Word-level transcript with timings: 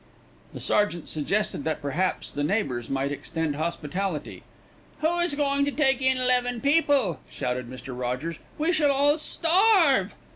The 0.51 0.59
sergeant 0.59 1.07
suggested 1.07 1.63
that 1.63 1.79
perhaps 1.79 2.31
the 2.31 2.43
neighbours 2.43 2.89
might 2.89 3.11
extend 3.11 3.55
hospitality. 3.55 4.41
"Who 5.01 5.19
is 5.19 5.35
going 5.35 5.63
to 5.65 5.71
take 5.71 6.01
in 6.01 6.17
eleven 6.17 6.59
people?" 6.59 7.19
shouted 7.29 7.69
Mr. 7.69 7.95
Rogers. 7.95 8.39
"We 8.57 8.71
shall 8.73 8.89
all 8.91 9.19
starve!" 9.19 10.15